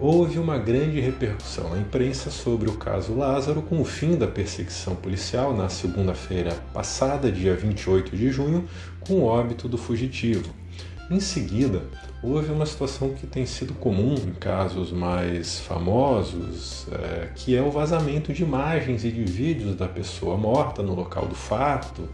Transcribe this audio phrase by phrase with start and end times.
[0.00, 4.96] houve uma grande repercussão na imprensa sobre o caso Lázaro com o fim da perseguição
[4.96, 8.66] policial na segunda-feira passada, dia 28 de junho,
[9.00, 10.54] com o óbito do fugitivo.
[11.10, 11.82] Em seguida,
[12.22, 17.70] houve uma situação que tem sido comum em casos mais famosos, é, que é o
[17.70, 22.08] vazamento de imagens e de vídeos da pessoa morta no local do fato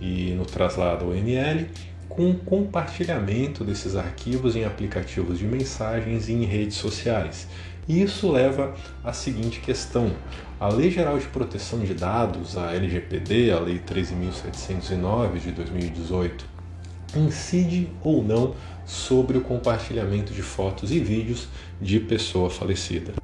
[0.00, 1.68] e no traslado ao ML,
[2.08, 7.46] com compartilhamento desses arquivos em aplicativos de mensagens e em redes sociais.
[7.86, 10.10] E isso leva à seguinte questão:
[10.60, 16.44] a Lei Geral de Proteção de Dados, a LGPD, a Lei 13.709 de 2018,
[17.16, 21.48] incide ou não sobre o compartilhamento de fotos e vídeos
[21.80, 23.17] de pessoa falecida.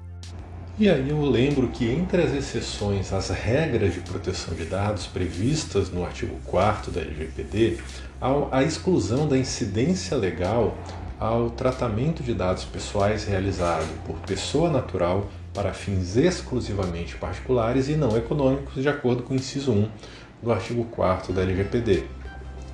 [0.77, 5.89] E aí eu lembro que entre as exceções às regras de proteção de dados previstas
[5.89, 7.79] no artigo 4 da LGPD,
[8.21, 10.77] há a exclusão da incidência legal
[11.21, 18.17] ao tratamento de dados pessoais realizado por pessoa natural para fins exclusivamente particulares e não
[18.17, 19.89] econômicos, de acordo com o inciso 1
[20.43, 22.03] do artigo 4 da LGPD.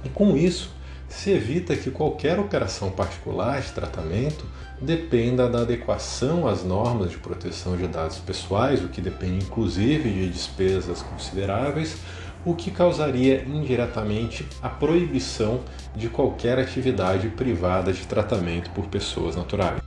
[0.06, 0.74] E com isso,
[1.06, 4.46] se evita que qualquer operação particular de tratamento
[4.80, 10.28] dependa da adequação às normas de proteção de dados pessoais, o que depende inclusive de
[10.28, 11.96] despesas consideráveis,
[12.44, 15.60] o que causaria indiretamente a proibição
[15.94, 19.82] de qualquer atividade privada de tratamento por pessoas naturais.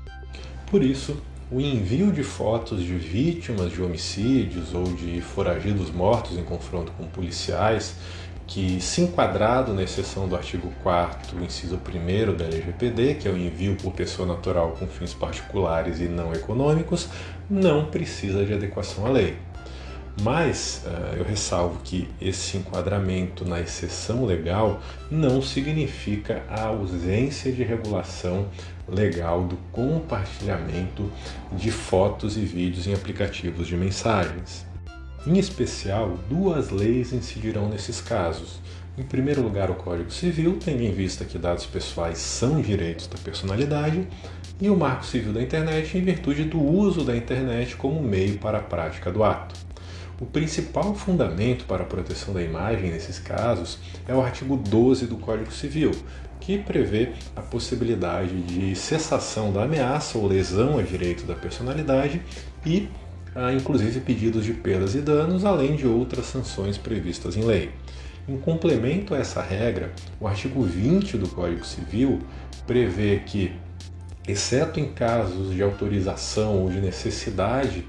[0.70, 1.18] Por isso,
[1.52, 7.06] o envio de fotos de vítimas de homicídios ou de foragidos mortos em confronto com
[7.06, 7.96] policiais
[8.53, 13.36] que, se enquadrado na exceção do artigo 4 inciso 1 da LGPD, que é o
[13.36, 17.09] envio por pessoa natural com fins particulares e não econômicos,
[17.50, 19.36] não precisa de adequação à lei.
[20.22, 27.63] Mas uh, eu ressalvo que esse enquadramento na exceção legal não significa a ausência de
[27.63, 28.47] regulação
[28.88, 31.12] legal do compartilhamento
[31.52, 34.72] de fotos e vídeos em aplicativos de mensagens.
[35.25, 38.59] Em especial, duas leis incidirão nesses casos.
[38.97, 43.17] Em primeiro lugar, o Código Civil, tendo em vista que dados pessoais são direitos da
[43.17, 44.06] personalidade,
[44.59, 48.57] e o Marco Civil da Internet, em virtude do uso da internet como meio para
[48.57, 49.56] a prática do ato.
[50.19, 55.16] O principal fundamento para a proteção da imagem nesses casos é o artigo 12 do
[55.16, 55.91] Código Civil,
[56.41, 62.22] que prevê a possibilidade de cessação da ameaça ou lesão a direito da personalidade
[62.66, 62.89] e
[63.55, 67.71] inclusive pedidos de perdas e danos, além de outras sanções previstas em lei.
[68.27, 72.19] Em complemento a essa regra, o artigo 20 do Código Civil
[72.66, 73.53] prevê que,
[74.27, 77.85] exceto em casos de autorização ou de necessidade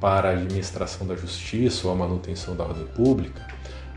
[0.00, 3.46] para a administração da justiça ou a manutenção da ordem pública,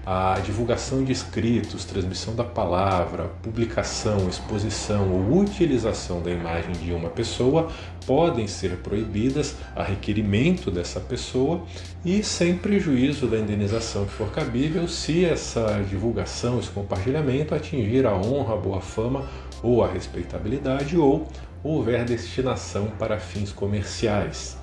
[0.06, 7.10] a divulgação de escritos, transmissão da palavra, publicação, exposição ou utilização da imagem de uma
[7.10, 7.72] pessoa
[8.06, 11.64] podem ser proibidas a requerimento dessa pessoa
[12.06, 18.16] e sem prejuízo da indenização que for cabível se essa divulgação, esse compartilhamento atingir a
[18.16, 19.28] honra, a boa fama
[19.64, 21.28] ou a respeitabilidade ou
[21.64, 24.56] houver destinação para fins comerciais.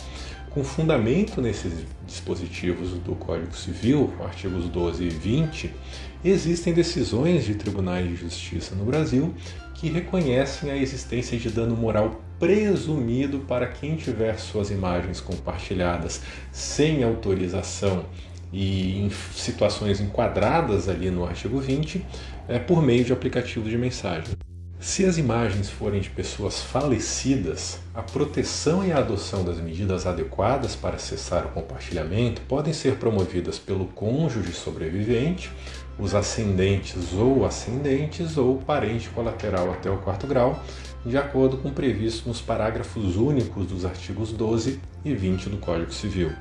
[0.55, 1.73] Com fundamento nesses
[2.07, 5.75] dispositivos do Código Civil, artigos 12 e 20,
[6.23, 9.35] existem decisões de tribunais de justiça no Brasil
[9.75, 16.21] que reconhecem a existência de dano moral presumido para quem tiver suas imagens compartilhadas
[16.53, 18.05] sem autorização
[18.53, 22.05] e em situações enquadradas ali no artigo 20,
[22.47, 24.35] é, por meio de aplicativos de mensagem.
[24.83, 30.75] Se as imagens forem de pessoas falecidas, a proteção e a adoção das medidas adequadas
[30.75, 35.53] para cessar o compartilhamento podem ser promovidas pelo cônjuge sobrevivente,
[35.97, 40.61] os ascendentes ou ascendentes ou parente colateral até o quarto grau,
[41.07, 45.93] de acordo com o previsto nos parágrafos únicos dos artigos 12 e 20 do Código
[45.93, 46.33] Civil.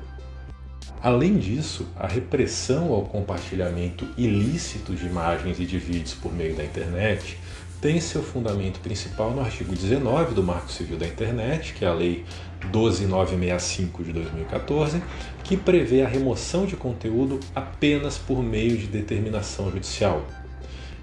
[1.00, 6.64] Além disso, a repressão ao compartilhamento ilícito de imagens e de vídeos por meio da
[6.64, 7.38] internet
[7.82, 11.94] tem seu fundamento principal no artigo 19 do Marco Civil da Internet, que é a
[11.94, 12.24] Lei
[12.72, 15.02] 12965 de 2014,
[15.44, 20.24] que prevê a remoção de conteúdo apenas por meio de determinação judicial.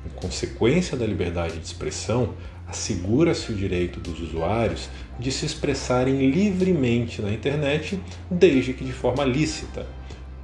[0.06, 2.34] Em consequência da liberdade de expressão,
[2.68, 4.88] assegura-se o direito dos usuários
[5.18, 7.98] de se expressarem livremente na internet,
[8.30, 9.84] desde que de forma lícita.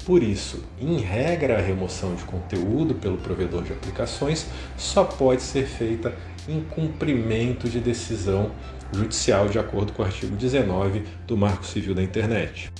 [0.05, 4.47] Por isso, em regra, a remoção de conteúdo pelo provedor de aplicações
[4.77, 6.15] só pode ser feita
[6.47, 8.51] em cumprimento de decisão
[8.93, 12.71] judicial de acordo com o artigo 19 do Marco Civil da Internet.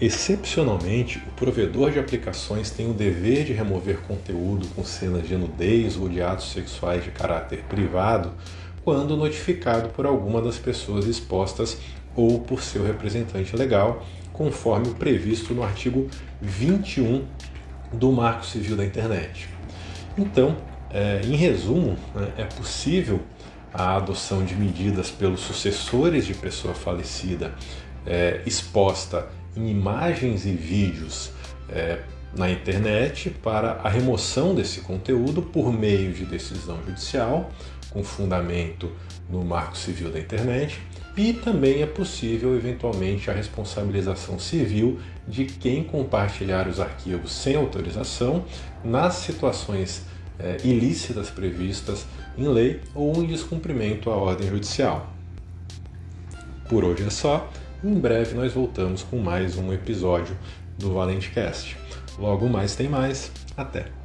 [0.00, 5.98] Excepcionalmente, o provedor de aplicações tem o dever de remover conteúdo com cenas de nudez
[5.98, 8.32] ou de atos sexuais de caráter privado
[8.82, 11.76] quando notificado por alguma das pessoas expostas
[12.16, 14.04] ou por seu representante legal,
[14.40, 16.08] conforme o previsto no artigo
[16.40, 17.26] 21
[17.92, 19.50] do Marco Civil da Internet.
[20.16, 20.56] Então,
[20.90, 23.20] é, em resumo, né, é possível
[23.70, 27.54] a adoção de medidas pelos sucessores de pessoa falecida
[28.06, 31.32] é, exposta em imagens e vídeos
[31.68, 31.98] é,
[32.34, 37.50] na internet para a remoção desse conteúdo por meio de decisão judicial,
[37.90, 38.90] com fundamento
[39.28, 40.80] no Marco Civil da Internet,
[41.16, 48.44] e também é possível, eventualmente, a responsabilização civil de quem compartilhar os arquivos sem autorização
[48.84, 50.04] nas situações
[50.38, 52.06] é, ilícitas previstas
[52.38, 55.12] em lei ou em descumprimento à ordem judicial.
[56.68, 57.50] Por hoje é só.
[57.82, 60.36] Em breve nós voltamos com mais um episódio
[60.78, 61.76] do Valente Cast.
[62.18, 63.30] Logo mais tem mais.
[63.56, 63.99] Até!